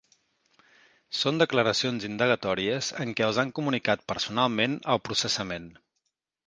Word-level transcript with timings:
Són 1.17 1.41
declaracions 1.41 2.07
indagatòries 2.09 2.91
en 3.05 3.15
què 3.19 3.29
els 3.29 3.43
han 3.45 3.55
comunicat 3.61 4.05
personalment 4.15 4.81
el 4.97 5.05
processament. 5.11 5.75